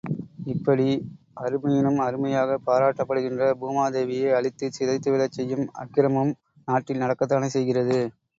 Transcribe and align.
இப்படி 0.51 0.85
அருமையினும் 1.41 1.99
அருமையாகப் 2.05 2.65
பாராட்டப்படுகின்ற 2.67 3.51
பூமாதேவியை 3.59 4.31
அழித்துச் 4.39 4.75
சிதைத்துவிடச் 4.79 5.37
செய்யும் 5.37 5.65
அக்கிரமமும் 5.79 6.35
நாட்டில் 6.67 7.03
நடக்கத் 7.03 7.33
தானே 7.33 7.51
செய்கிறது. 7.51 8.01